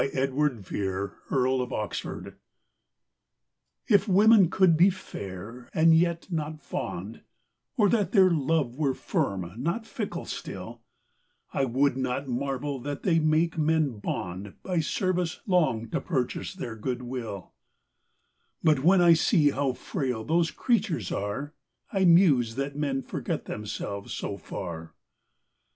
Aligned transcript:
Edward 0.13 0.61
Vere, 0.61 1.13
Earl 1.29 1.61
of 1.61 1.71
Oxford. 1.71 2.25
A 2.25 2.25
RENUNCIATION. 2.25 2.37
If 3.89 4.07
women 4.07 4.49
could 4.49 4.75
be 4.75 4.89
fair, 4.89 5.69
and 5.75 5.95
yet 5.95 6.25
not 6.31 6.59
fond, 6.59 7.21
Or 7.77 7.87
that 7.89 8.11
their 8.11 8.31
love 8.31 8.79
were 8.79 8.95
firm, 8.95 9.53
not 9.57 9.85
fickle 9.85 10.25
still, 10.25 10.81
I 11.53 11.65
would 11.65 11.97
not 11.97 12.27
marvel 12.27 12.79
that 12.79 13.03
they 13.03 13.19
make 13.19 13.59
men 13.59 13.99
bond 13.99 14.55
By 14.63 14.79
service 14.79 15.41
long 15.45 15.87
to 15.91 16.01
purchase 16.01 16.55
their 16.55 16.75
good 16.75 17.03
will; 17.03 17.53
But 18.63 18.83
when 18.83 19.01
I 19.01 19.13
see 19.13 19.51
how 19.51 19.73
frail 19.73 20.23
those 20.23 20.49
creatures 20.49 21.11
are, 21.11 21.53
I 21.93 22.05
muse 22.05 22.55
that 22.55 22.75
men 22.75 23.03
forget 23.03 23.45
themselves 23.45 24.13
so 24.13 24.35
far. 24.37 24.95